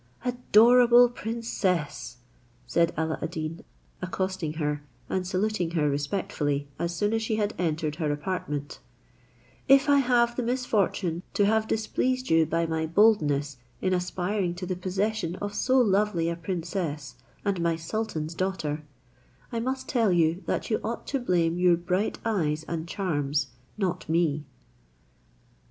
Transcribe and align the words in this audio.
"Adorable 0.25 1.09
princess," 1.09 2.17
said 2.65 2.91
Alla 2.97 3.19
ad 3.21 3.29
Deen, 3.29 3.63
accosting 4.01 4.53
her, 4.53 4.83
and 5.11 5.27
saluting 5.27 5.69
her 5.77 5.87
respectfully, 5.91 6.67
as 6.79 6.95
soon 6.95 7.13
as 7.13 7.21
she 7.21 7.35
had 7.35 7.53
entered 7.59 7.97
her 7.97 8.11
apartment, 8.11 8.79
"if 9.67 9.87
I 9.87 9.99
have 9.99 10.35
the 10.35 10.41
misfortune 10.41 11.21
to 11.35 11.45
have 11.45 11.67
displeased 11.67 12.31
you 12.31 12.47
by 12.47 12.65
my 12.65 12.87
boldness 12.87 13.57
in 13.79 13.93
aspiring 13.93 14.55
to 14.55 14.65
the 14.65 14.75
possession 14.75 15.35
of 15.35 15.53
so 15.53 15.77
lovely 15.77 16.29
a 16.29 16.35
princess, 16.35 17.13
and 17.45 17.61
my 17.61 17.75
sultan's 17.75 18.33
daughter, 18.33 18.81
I 19.51 19.59
must 19.59 19.87
tell 19.87 20.11
you, 20.11 20.41
that 20.47 20.71
you 20.71 20.79
ought 20.83 21.05
to 21.09 21.19
blame 21.19 21.59
your 21.59 21.77
bright 21.77 22.17
eyes 22.25 22.63
and 22.63 22.87
charms, 22.87 23.49
not 23.77 24.09
me." 24.09 24.45